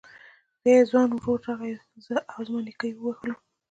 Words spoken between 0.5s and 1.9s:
بيا يې ځوان ورور راغی